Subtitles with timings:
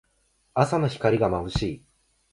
[0.55, 1.83] 朝の光がまぶしい。